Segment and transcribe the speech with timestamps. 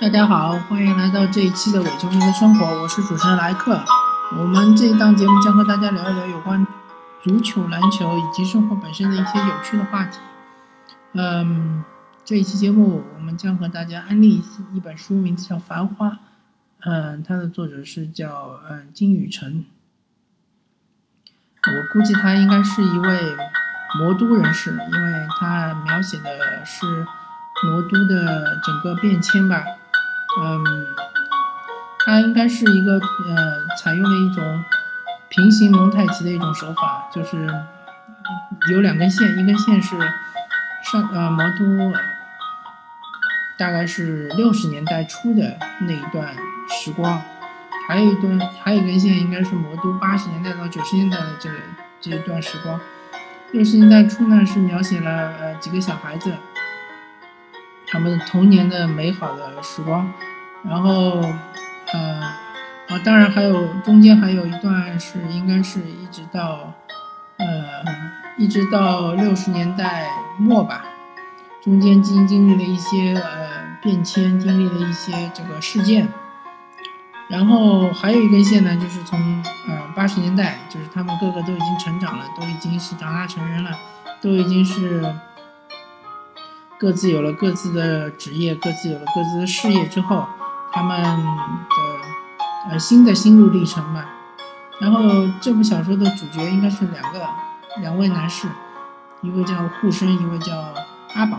[0.00, 3.78] 大家好，欢迎来到这一期的伪球迷的生活，我是主持人莱克。
[4.34, 6.66] 我们这一档节目将和大家聊一聊有关
[7.22, 10.18] 足球、篮球以及生活本身的一些有趣的话题。
[11.12, 11.84] 嗯，
[12.24, 14.42] 这一期节目我们将和大家安利
[14.72, 16.08] 一本书，名字叫《繁花》。
[16.80, 19.66] 嗯，它的作者是叫嗯金宇澄。
[21.66, 23.36] 我估计他应该是一位
[23.98, 26.86] 魔都人士，因为他描写的是
[27.66, 29.62] 魔都的整个变迁吧。
[30.38, 30.64] 嗯，
[32.06, 34.64] 它应该是一个呃，采用了一种
[35.28, 37.46] 平行蒙太奇的一种手法，就是
[38.72, 39.96] 有两根线，一根线是
[40.90, 41.92] 上呃魔都
[43.58, 46.34] 大概是六十年代初的那一段
[46.68, 47.20] 时光，
[47.88, 51.56] 还有一段还有一根线应该是魔都八十年代到九十年代的这个
[52.00, 52.80] 这一段时光。
[53.52, 56.32] 六十年代初呢是描写了呃几个小孩子。
[57.92, 60.12] 他们童年的美好的时光，
[60.62, 61.20] 然后，
[61.92, 62.20] 呃，
[62.88, 66.72] 啊，当然还有中间还有一段是应该是一直到，
[67.36, 67.46] 呃，
[68.38, 70.84] 一直到六十年代末吧，
[71.60, 76.06] 中间经经历了一些呃变迁，经历了一些这个事件，
[77.28, 79.18] 然后还有一根线呢，就是从
[79.66, 83.76] 呃八十年代，就是他们个个都已经成长了，都已经是长大成人了，
[84.20, 85.12] 都已经是。
[86.80, 90.26] 各自有了各自的职业，各自有了各自的事业之后，
[90.72, 94.06] 他们的呃新的心路历程吧。
[94.78, 94.98] 然后
[95.42, 97.28] 这部小说的主角应该是两个
[97.82, 98.48] 两位男士，
[99.20, 100.56] 一位叫护生，一位叫
[101.12, 101.38] 阿宝。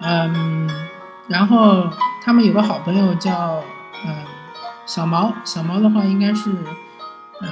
[0.00, 0.68] 嗯，
[1.28, 1.88] 然后
[2.22, 3.62] 他们有个好朋友叫
[4.04, 4.14] 嗯
[4.84, 6.50] 小毛，小毛的话应该是
[7.40, 7.48] 呃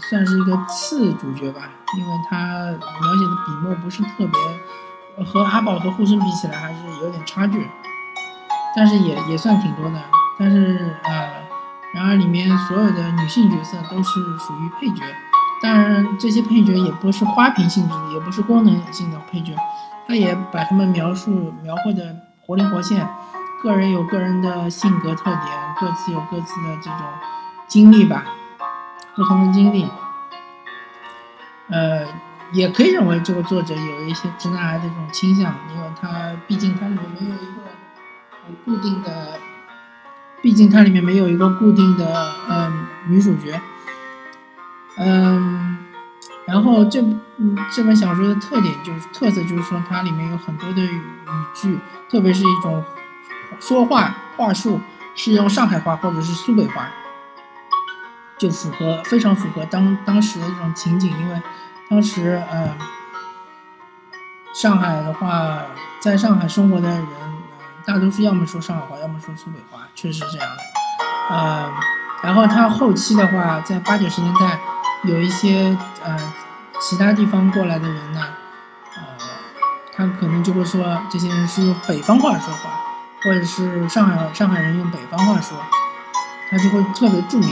[0.00, 1.68] 算是一个次主角吧，
[1.98, 4.30] 因为他描写的笔墨不是特别。
[5.22, 7.68] 和阿宝和护生比起来还是有点差距，
[8.74, 10.00] 但是也也算挺多的。
[10.38, 11.30] 但是呃，
[11.92, 15.04] 然而里面所有的女性角色都是属于配角，
[15.62, 19.54] 当然这些配角也不是花瓶性质的，也不是功能性的配角，
[20.08, 23.08] 他也把他们描述描绘的活灵活现，
[23.62, 27.00] 个人有个人的性格特点，各自有各自的这种
[27.68, 28.24] 经历吧，
[29.14, 29.88] 不同的经历，
[31.70, 32.06] 呃。
[32.54, 37.62] 也可以认为这个作者有一些直男癌的这种倾向，因为他毕竟他里面没有一个
[38.64, 39.38] 固定的，
[40.40, 43.60] 毕竟它里面没有一个固定的嗯女主角，
[44.98, 45.78] 嗯，
[46.46, 47.02] 然后这
[47.38, 51.00] 嗯这本小说的特点就是特色就是说它里面有很多的语
[51.54, 51.78] 句，
[52.08, 52.84] 特别是一种
[53.58, 54.80] 说话话术
[55.16, 56.88] 是用上海话或者是苏北话，
[58.38, 61.42] 就符合非常符合当当时的这种情景，因为。
[61.90, 62.76] 当时，呃，
[64.54, 65.60] 上海的话，
[66.00, 67.06] 在上海生活的人，
[67.84, 70.62] 大多数要么说上海话，要么说苏北话，确实是这样的。
[71.28, 71.72] 呃，
[72.22, 74.58] 然后他后期的话，在八九十年代，
[75.04, 76.18] 有一些呃
[76.80, 78.20] 其他地方过来的人呢，
[78.96, 79.02] 呃，
[79.94, 82.70] 他可能就会说，这些人是用北方话说话，
[83.22, 85.56] 或者是上海上海人用北方话说，
[86.50, 87.50] 他就会特别著名。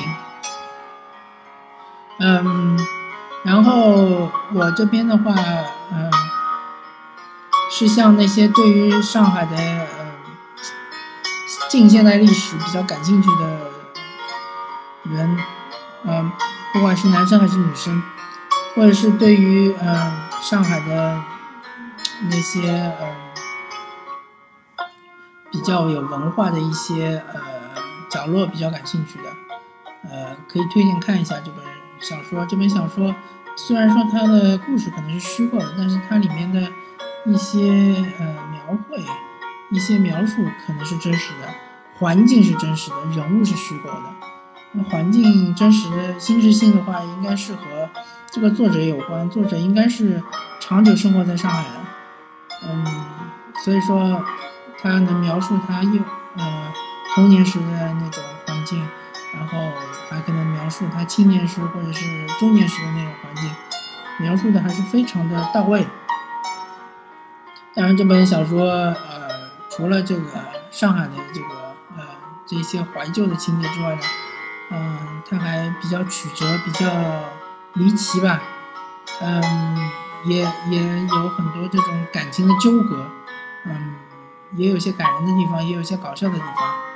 [2.19, 3.02] 嗯。
[3.45, 5.35] 然后我这边的话，
[5.91, 6.11] 嗯，
[7.71, 10.13] 是像那些对于上海的嗯
[11.69, 13.71] 近现代历史比较感兴趣的
[15.11, 15.37] 人，
[16.05, 16.31] 嗯，
[16.73, 18.01] 不管是男生还是女生，
[18.77, 21.21] 或者是对于嗯上海的
[22.31, 23.09] 那些嗯
[25.51, 27.41] 比较有文化的一些呃
[28.09, 29.31] 角落比较感兴趣的，
[30.09, 31.82] 呃，可以推荐看一下这本。
[32.03, 33.15] 小说这本小说，
[33.55, 36.61] 虽然说它的故事可能是虚构的，但是它里面的
[37.25, 39.01] 一些呃描绘、
[39.71, 41.49] 一些描述可能是真实的，
[41.95, 44.03] 环境是真实的，人物是虚构的。
[44.73, 47.89] 那环境真实的真实性的话，应该是和
[48.31, 49.31] 这个作者有关。
[49.31, 50.21] 作者应该是
[50.59, 52.85] 长久生活在上海的，嗯，
[53.65, 54.25] 所以说
[54.81, 56.03] 他能描述他幼
[56.37, 56.73] 呃
[57.15, 58.25] 童年时的那种。
[59.35, 59.59] 然后
[60.11, 63.51] 还可能描述他青年时或者是中年时的那种环境，
[64.19, 65.87] 描述的还是非常的到位。
[67.75, 70.25] 当然，这本小说呃，除了这个
[70.71, 71.49] 上海的这个
[71.97, 72.05] 呃
[72.47, 74.01] 这些怀旧的情节之外呢，
[74.71, 76.87] 嗯，它还比较曲折，比较
[77.73, 78.43] 离奇吧，
[79.23, 79.91] 嗯，
[80.27, 83.11] 也也有很多这种感情的纠葛，
[83.65, 83.95] 嗯，
[84.57, 86.92] 也有些感人的地方，也有些搞笑的地方。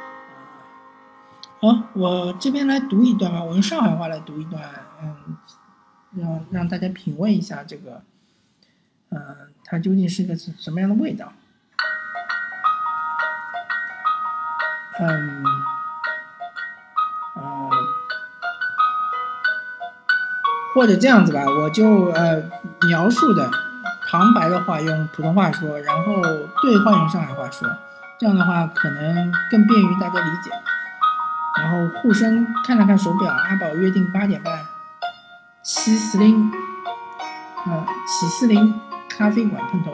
[1.67, 4.63] 好，我这边来读一段吧，我用上海话来读一段，
[5.03, 5.37] 嗯，
[6.15, 8.03] 让让大家品味一下这个，
[9.11, 9.19] 嗯，
[9.65, 11.33] 它究竟是个什么样的味道。
[14.99, 15.45] 嗯，
[17.35, 17.71] 呃，
[20.75, 22.43] 或者这样子吧，我就呃
[22.89, 23.51] 描述的
[24.09, 26.23] 旁白的话用普通话说，然后
[26.63, 27.69] 对话用上海话说，
[28.21, 30.51] 这样的话可能更便于大家理解。
[31.59, 34.67] 然后护生看了看手表，阿宝约定八点半，
[35.63, 36.53] 七四零，
[37.65, 39.93] 呃，七四零咖啡馆碰头。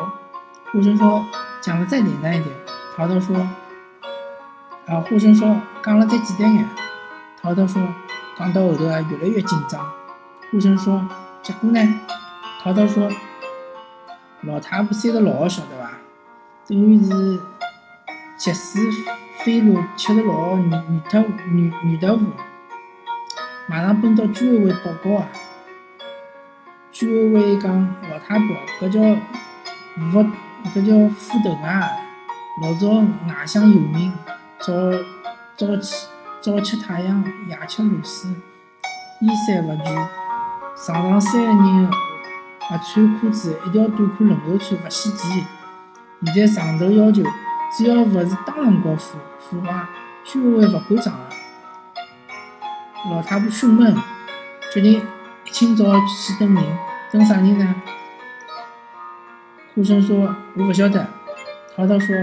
[0.72, 1.24] 护生说
[1.60, 2.54] 讲的再简单一点。
[2.96, 3.36] 淘淘说，
[4.86, 6.68] 啊，护生说讲了再简单点。
[7.40, 7.80] 淘淘说
[8.36, 9.80] 讲到后头啊越来越紧张。
[10.50, 11.06] 护生说
[11.42, 11.80] 结果呢？
[12.62, 13.08] 淘淘说
[14.42, 15.92] 老太婆三十六晓得伐？
[16.66, 17.40] 等于是
[18.36, 18.78] 急死。
[19.44, 22.26] 飞路吃得老软软特软软豆腐，
[23.66, 25.28] 马上奔到居委会报告啊！
[26.92, 29.00] 居委会讲老太婆，搿叫
[30.12, 30.24] 福，
[30.72, 31.90] 搿叫福头啊！
[32.62, 34.12] 老早外乡游民，
[34.60, 34.72] 早
[35.56, 36.06] 早起
[36.40, 38.30] 早吃太阳，夜吃露水，
[39.20, 40.08] 衣衫勿全，
[40.76, 45.44] 上上三个人勿穿裤子，一条短裤轮流穿，勿洗钱。
[46.26, 47.24] 现在上头要求，
[47.76, 49.18] 只要勿是当辰光付。
[49.38, 49.88] 腐化，
[50.24, 51.20] 居委会勿管账个。
[53.10, 53.94] 老太婆胸闷，
[54.72, 55.04] 决定
[55.44, 56.64] 一清早去等人。
[57.10, 57.74] 等啥人呢？
[59.74, 61.06] 呼声说：“我勿晓得。”
[61.74, 62.14] 涛涛说：“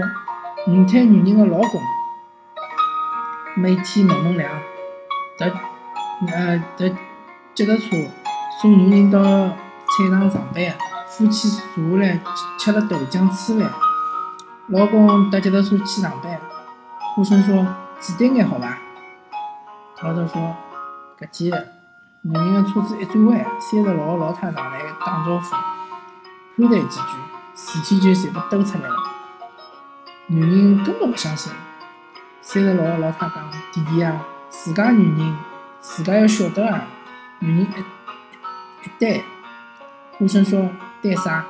[0.66, 1.80] 五胎女人的老公，
[3.56, 4.50] 每天门门亮，
[5.38, 5.46] 踏
[6.32, 6.88] 呃踏
[7.54, 7.96] 脚踏车
[8.60, 10.74] 送女人到菜场上班，
[11.08, 12.20] 夫妻坐下来
[12.58, 13.70] 吃了豆浆吃饭，
[14.70, 16.40] 老公踏脚踏车去上班。”
[17.14, 17.66] 呼声说
[17.98, 18.78] ：“简单眼好伐？”
[19.98, 20.56] 涛涛说
[21.18, 21.68] ：“搿天，
[22.22, 25.50] 男人的车子一转弯，三十六个老太上来打招呼，
[26.56, 27.16] 攀谈几句，
[27.56, 28.96] 事体就全部兜出来了。
[30.28, 31.52] 女人根本勿相信。
[32.40, 35.36] 三十六个老太讲：“弟弟啊，自家女人，
[35.80, 36.86] 自家要晓得啊。”
[37.40, 39.24] 女人一一呆。
[40.16, 40.68] 呼声说
[41.02, 41.44] ：“呆啥？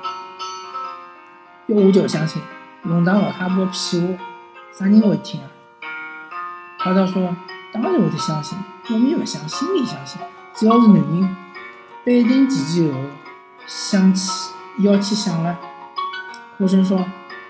[1.67, 2.41] 要我就相信，
[2.83, 4.25] 弄堂老太婆屁话。”
[4.73, 5.47] 啥人会听啊？
[6.79, 7.37] 涛涛说
[7.75, 8.57] ：“当然会得相信，
[8.87, 10.21] 表面不相，心里相信。
[10.55, 11.37] 只要是男人，
[12.05, 13.01] 板定前前后
[13.67, 15.59] 想起要去想了。”
[16.57, 17.05] 呼声说：“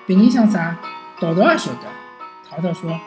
[0.06, 0.77] 别人想啥，
[1.21, 1.87] 涛涛也晓得。”
[2.50, 2.99] 涛涛说：“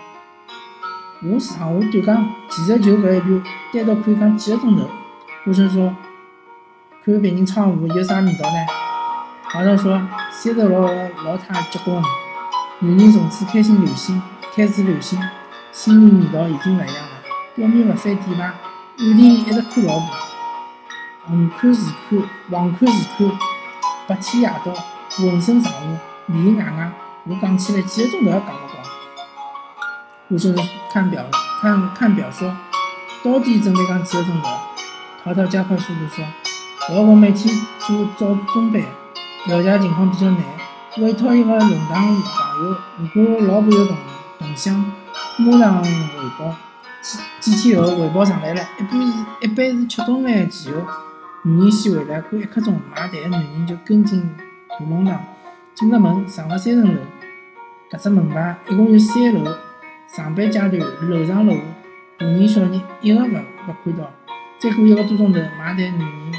[1.25, 3.43] 我上下短讲，其实就搿一段，
[3.73, 4.89] 单独可以讲几个钟头。”
[5.43, 5.93] 呼声说
[7.03, 8.55] ：“看别人窗户有啥味道呢？”
[9.53, 10.01] 涛涛说
[10.33, 12.01] ：“三十六个老太结婚。”
[12.81, 14.19] 女人从此开始流行，
[14.55, 15.21] 开始流行，
[15.71, 17.11] 心里味道已经勿一样了。
[17.53, 18.55] 表面勿翻底牌，暗
[18.97, 20.09] 地里一直看老婆，
[21.27, 22.19] 横看竖看，
[22.49, 23.37] 横看竖看，
[24.07, 24.73] 白天夜到，
[25.11, 25.79] 浑身上下，
[26.25, 26.91] 里里外外，
[27.25, 28.83] 我讲起来几个钟头也讲勿光。
[30.29, 30.51] 我说
[30.91, 31.23] 看表，
[31.61, 32.51] 看看表说，
[33.23, 34.49] 到底准备讲几个钟头？
[35.23, 36.25] 淘淘加快速度说，
[36.89, 38.81] 老公每天做早中班，
[39.45, 40.37] 了解情况比较难，
[40.99, 42.77] 委托一个龙塘朋友。
[43.13, 43.97] 如果老婆有动
[44.39, 44.73] 动向，
[45.37, 45.89] 马上汇
[46.39, 46.55] 报。
[47.41, 50.87] 几几天后汇报上来了，一般是一般是吃中饭前后，
[51.41, 54.21] 女人先回来，过一刻钟，买单的男人就跟进
[54.69, 55.21] 大弄堂，
[55.75, 57.01] 进了门，上了三层楼，
[57.91, 59.51] 搿只门牌一共有三楼，
[60.07, 60.79] 上班阶段
[61.09, 61.59] 楼上楼下，
[62.17, 64.09] 大人小人一个勿勿看到。
[64.57, 66.31] 再过一个多钟头，买单男人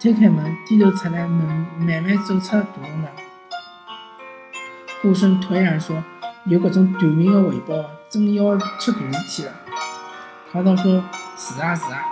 [0.00, 3.10] 推开门，低头出来，慢慢慢走出大弄堂。
[5.02, 6.02] 呼声突然说
[6.48, 7.74] ：“有搿种短命的汇报，
[8.08, 9.52] 真要出大事体了。”
[10.50, 11.04] 涛涛说
[11.36, 12.02] ：“是啊是啊，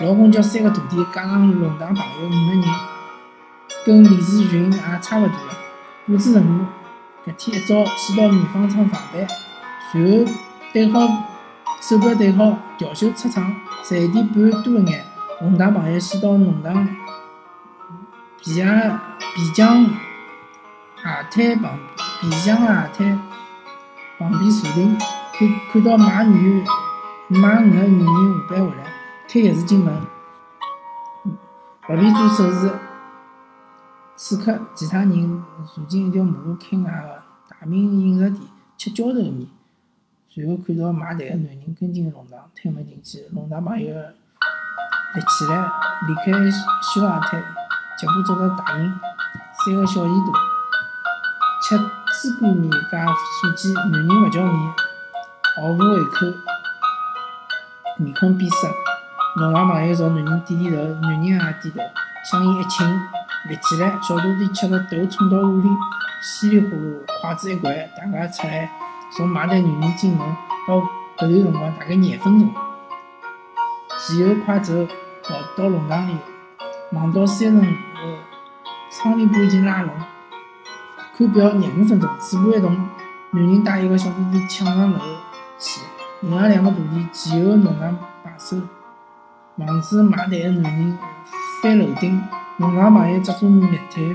[0.00, 2.64] 老公叫三个徒弟加上弄堂朋友五个人，
[3.86, 5.54] 跟李志群也差勿多了。
[6.08, 6.64] 布置任务，
[7.30, 9.24] 搿天一早先到棉纺厂上班，
[9.92, 10.32] 随后
[10.72, 11.06] 对好
[11.80, 15.04] 手表，对好调休出厂，十一点半多一眼，
[15.40, 16.88] 弄堂朋友先到弄堂
[18.42, 18.64] 皮鞋
[19.34, 19.84] 皮匠
[20.96, 21.78] 鞋摊旁。”
[22.20, 23.18] 皮箱外滩
[24.18, 24.98] 旁边坐定，
[25.32, 26.62] 看看到卖鱼
[27.28, 28.84] 卖鱼的女人下班回来，
[29.26, 30.02] 推钥匙进门，
[31.86, 32.78] 不便做手势。
[34.16, 35.42] 此刻，其他人
[35.74, 38.42] 坐进一条马路开外的大明饮食店
[38.76, 39.46] 吃浇头面，
[40.28, 45.56] 随后看到买蛋的男人跟进弄堂，推门进去，弄堂朋友立起来
[46.06, 46.50] 离开
[46.82, 47.42] 小外滩，
[48.00, 48.98] 脚步走到大门，
[49.52, 50.32] 三个小耳朵
[51.62, 51.76] 吃。
[52.22, 54.72] 猪肝面加素鸡，男人勿叫面，
[55.56, 56.26] 毫无胃口，
[57.98, 58.68] 面孔变色。
[59.36, 61.80] 弄堂朋友朝男人点点头，男人也点头，
[62.24, 62.86] 香烟一请，
[63.50, 65.68] 立起来，小徒弟吃了头冲到碗里，
[66.22, 68.70] 稀里呼噜筷子一掼，大家出来，
[69.14, 70.26] 从买单女人进门
[70.66, 70.76] 到
[71.18, 72.50] 搿段辰光大概廿分钟。
[73.98, 74.86] 前后快走
[75.22, 76.16] 跑到弄堂里，
[76.92, 77.76] 望到三层
[78.90, 79.94] 窗帘布已经拉拢，
[81.16, 82.76] 看表廿五分钟，嘴巴一动，
[83.30, 84.98] 男人带一个小弟弟抢上楼
[85.58, 85.80] 去，
[86.20, 88.56] 另外两个徒弟前后弄堂摆手，
[89.56, 90.98] 防止买单的男人
[91.62, 92.20] 翻楼顶。
[92.56, 94.14] 弄堂朋友只做灭腿，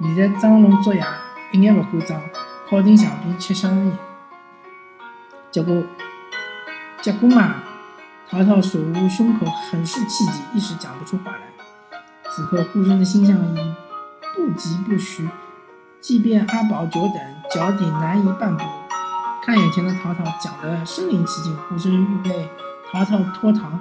[0.00, 1.06] 现在装聋作哑，
[1.52, 2.18] 一眼勿敢张，
[2.70, 3.98] 靠近墙壁吃香烟。
[5.50, 5.82] 结果，
[7.02, 7.56] 结果嘛，
[8.30, 11.47] 陶陶手捂胸口，很是气急，一时讲不出话来。
[12.38, 13.74] 此刻，护生的心象已
[14.36, 15.28] 不疾不徐，
[16.00, 17.14] 即便阿宝久等，
[17.50, 18.62] 脚底难移半步。
[19.44, 22.48] 看眼前的陶陶讲得身临其境，护生预备
[22.92, 23.80] 陶陶脱堂，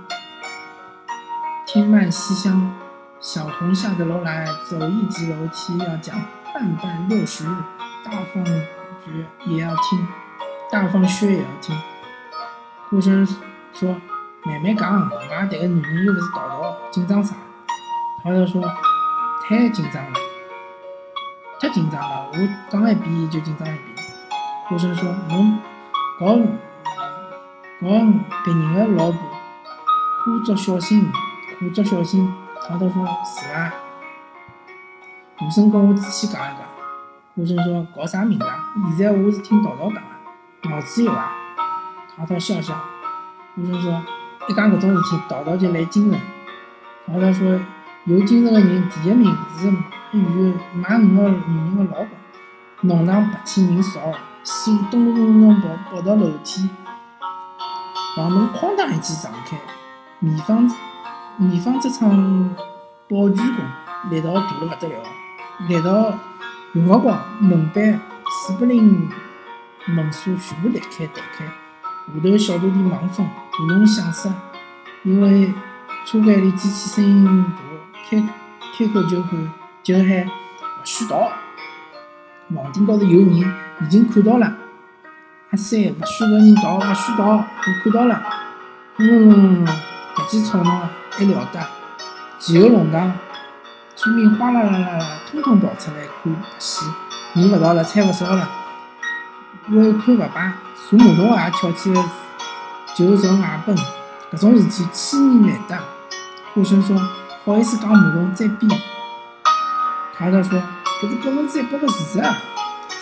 [1.68, 2.74] 听慢西厢。
[3.20, 6.20] 小红下得楼来，走一级楼梯要讲
[6.52, 7.50] 半半六十日，
[8.04, 10.08] 大放厥也要听，
[10.72, 11.78] 大放靴也要听。
[12.90, 13.24] 护生
[13.72, 13.96] 说
[14.44, 15.00] ：“慢慢讲，
[15.30, 17.36] 外头个女人又不是淘淘，紧张啥？”
[18.28, 18.62] 陶陶说
[19.48, 20.12] ：“太紧张了，
[21.62, 22.38] 太紧张了，我
[22.70, 23.96] 讲一遍就紧张一遍。”
[24.68, 25.58] 顾生说：“侬
[26.20, 26.36] 搞
[27.80, 27.88] 搞
[28.44, 31.10] 别人的老婆，花足小心，
[31.62, 32.30] 花足小心。”
[32.68, 33.74] 陶陶说：“是啊？
[35.40, 36.68] 顾生跟我仔细讲一讲。”
[37.34, 38.50] 顾生说：“搞啥名堂？
[38.98, 41.32] 现在我是听陶陶讲的，脑子有伐？”
[42.18, 42.78] 陶陶笑笑。
[43.56, 44.04] 顾生说
[44.50, 46.20] ：“一讲搿种事体，陶陶就来精神。”
[47.08, 47.58] 陶陶说
[48.08, 49.68] ：“有精神的人，第一名是
[50.18, 52.08] 与买鱼的女人的老公。
[52.84, 54.00] 弄堂白天人少，
[54.46, 56.70] 师傅咚咚咚咚跑跑到楼梯，
[58.16, 59.60] 房门哐当一记撞开，
[60.20, 60.72] 米方。
[61.36, 62.10] 米方这场
[63.10, 65.04] 保全工力道大了不得了，
[65.68, 66.18] 力道
[66.76, 68.00] 用勿光，门板、
[68.32, 69.10] 四不灵
[69.86, 71.44] 门锁全部裂开弹开。
[71.44, 71.52] 下
[72.24, 74.32] 头小徒弟忙疯，喉咙响塞，
[75.04, 75.54] 因为
[76.06, 77.67] 车间里机器声音大，
[78.10, 78.18] 开
[78.78, 79.52] 开口就喊
[79.84, 81.30] 就喊勿许逃！
[82.56, 84.54] 房顶高头有人，已经看到了。
[85.52, 87.44] 阿三，勿许搿人逃，勿许逃，我
[87.84, 88.24] 看到了。
[88.98, 89.66] 嗯，
[90.16, 90.90] 搿记吵闹。
[91.12, 91.60] 还了得！
[92.40, 93.12] 前后弄堂，
[93.96, 96.86] 村民哗啦啦啦啦，通通跑出来看戏。
[97.34, 98.48] 人勿逃了，菜勿少了。
[99.70, 100.54] 为看勿罢，
[100.88, 102.06] 坐马桶也跳起来
[102.96, 103.76] 就朝外奔。
[104.32, 105.84] 搿种事体千年难得。
[106.54, 106.96] 顾生说
[107.48, 108.70] ：“好意思讲马桶再编。”
[110.14, 110.62] 太太说
[111.02, 112.36] ：“搿是百分之一百个事实啊！”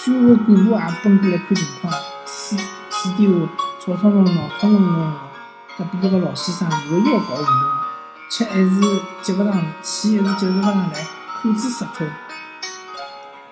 [0.06, 1.92] 居委干部也奔过来看情况。
[2.26, 2.56] 私
[2.92, 3.34] 私底下
[3.80, 5.14] 吵吵闹闹，闹哄哄。
[5.80, 7.50] 隔壁个老先生以为又要搞运动。
[8.30, 8.70] 吃还是
[9.24, 11.08] 接勿上，气还是接勿上来，
[11.42, 12.06] 裤子湿透。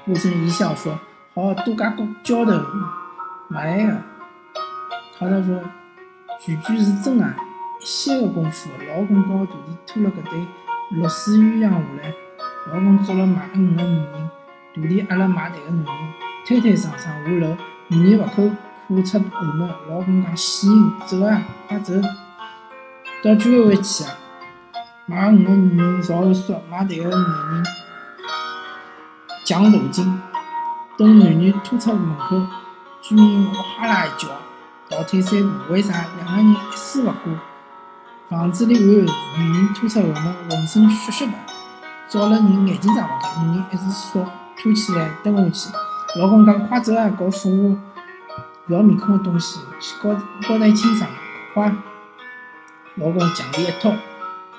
[0.05, 0.99] 顾生一笑说
[1.33, 2.63] ：“好，多加个交头，勿
[3.49, 3.97] 来个。”
[5.17, 5.59] 太太说
[6.39, 7.35] ：“句句是真啊！
[7.81, 10.45] 一歇个功夫，老公和徒弟拖了搿对
[10.95, 12.13] 落水鸳鸯下来，
[12.67, 14.29] 老公捉了买鱼的女人，
[14.75, 16.13] 徒弟压了买蛋的男人，
[16.45, 17.57] 推推搡搡下楼，
[17.87, 18.57] 女人勿肯
[18.87, 21.93] 跨出后门，老公讲：死人，走啊，快走，
[23.23, 24.11] 到居委会去啊！”
[25.07, 27.63] 买鱼的女人朝后缩，买蛋的男人
[29.43, 30.21] 讲大劲。
[30.95, 32.39] 等男人拖出门口，
[33.01, 33.47] 居民
[33.79, 34.29] 哇啦一叫，
[34.89, 35.73] 倒退三步。
[35.73, 36.05] 为啥？
[36.17, 37.52] 两个人一丝勿挂。
[38.29, 38.83] 房子里暗，
[39.37, 40.15] 女人拖出后门，
[40.49, 41.33] 浑身血血白，
[42.07, 43.43] 照了人眼睛睁勿开。
[43.43, 44.25] 女人一时缩，
[44.57, 45.75] 拖起来蹲下去。
[46.19, 47.79] 老公讲：“快走啊，搞腐化
[48.65, 50.15] 不要面孔的东西，去高
[50.47, 51.09] 高台清爽，
[51.53, 51.71] 快！”
[52.95, 53.93] 老公强力一拖。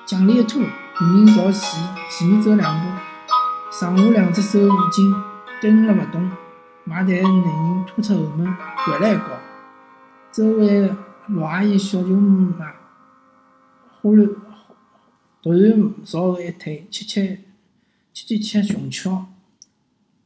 [0.07, 2.87] 强力一拖，女人朝前前面走两步，
[3.73, 5.15] 上下两只手捂紧，
[5.61, 6.31] 蹲了勿动。
[6.85, 8.55] 买单男人拖出后门，
[8.85, 9.25] 摔了一跤。
[10.31, 10.95] 周围
[11.29, 12.53] 老阿姨、小舅妈
[14.05, 14.29] 忽然
[15.43, 17.41] 突然朝后一退，切切
[18.13, 19.25] 切切切穷巧。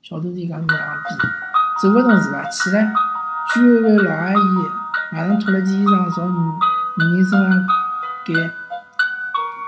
[0.02, 1.14] 小徒弟讲：“娘逼，
[1.80, 2.42] 走勿动是伐？
[2.50, 2.92] 起来！”
[3.54, 4.36] 居委会老阿姨
[5.12, 7.66] 马上脱了件衣裳朝女女人身上
[8.26, 8.34] 盖。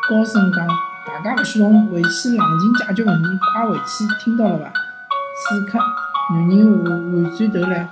[0.09, 0.67] 高声讲
[1.07, 4.73] ：“大家勿许动，回去冷静解决问题，快回去，听到了伐？”
[5.39, 5.79] 此刻，
[6.35, 7.89] 男人回回转头来，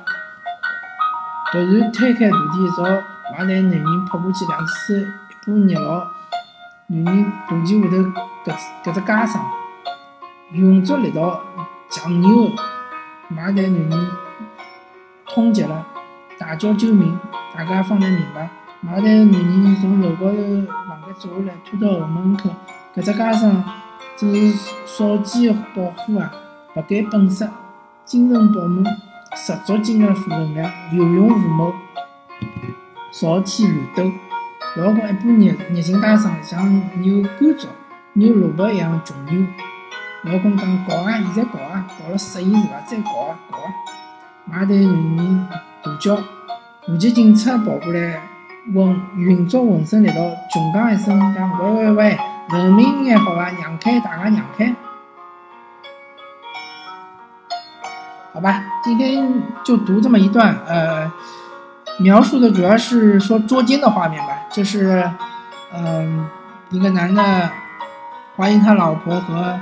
[1.52, 5.06] 突然推开徒弟，朝外台男人扑过去，两只手
[5.49, 6.07] 一把捏牢
[6.88, 7.97] 男人肚脐下头
[8.45, 9.50] 搿搿只枷伤，
[10.52, 11.40] 用足力道
[11.88, 12.45] 强扭，
[13.35, 14.11] 外台男人
[15.26, 15.87] 痛极了，
[16.38, 17.19] 大叫救命！
[17.57, 18.50] 大家方才明白。
[18.83, 20.37] 外头男人从楼高头
[20.87, 22.50] 房间走下来，拖到后门口。
[22.95, 23.64] 搿只街上
[24.19, 26.31] 只是少见的保护啊，
[26.75, 27.49] 不改本色，
[28.05, 28.85] 精神饱满，
[29.35, 31.73] 十足斤的负能量，有勇无谋。
[33.11, 34.12] 少添绿豆。
[34.76, 37.68] 老公一把热热情加上，像牛肝糟、
[38.12, 39.46] 牛萝卜一样穷牛。
[40.22, 42.80] 老公讲搞啊，现在搞啊，搞了适意是伐？
[42.87, 43.72] 再搞啊，搞啊！
[44.52, 45.48] 外头女人
[45.82, 46.16] 大叫，
[46.84, 48.20] 户籍警察跑过来，
[48.75, 50.14] 浑匀足浑身力道，
[50.52, 52.18] 穷讲一声讲：喂喂喂，
[52.50, 53.50] 文明眼好伐？
[53.50, 54.75] 让开，大家让开。
[58.34, 61.10] 好吧，今天就读这么一段，呃。
[62.00, 65.11] 描述的主要是说捉奸的画面吧，就是，
[65.75, 66.28] 嗯，
[66.71, 67.50] 一个男的
[68.37, 69.59] 怀疑他老婆和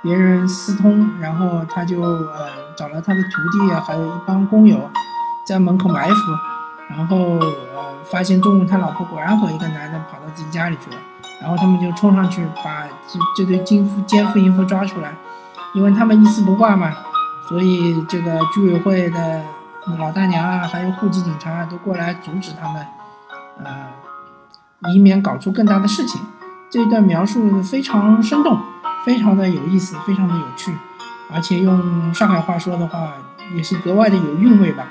[0.00, 4.90] 别人私通，然后他就呃找了他的徒弟还有一帮工友
[5.46, 6.14] 在门口埋伏，
[6.88, 10.96] 然后呃发现中午他老婆果然和一个男的跑到自己家里去了，
[11.42, 15.14] 然后他们就冲上去把这这对奸夫奸夫淫妇抓出来，
[15.74, 16.94] 因为他们一丝不挂嘛，
[17.46, 19.42] 所以这个居委会的。
[19.98, 22.86] 老大娘啊，还有户籍警察啊都过来阻止他们，
[23.62, 26.20] 呃，以免搞出更大的事情。
[26.70, 28.58] 这一段描述非常生动，
[29.04, 30.74] 非常的有意思，非常的有趣，
[31.32, 33.12] 而且用上海话说的话，
[33.54, 34.86] 也是格外的有韵味吧。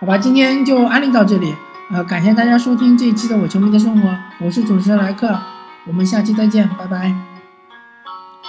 [0.00, 1.54] 好吧，今天就安利到这里，
[1.90, 4.08] 呃，感谢大家收听这一期的《我球迷的生活》，
[4.38, 5.38] 我是主持人莱克，
[5.86, 7.31] 我们下期再见，拜拜。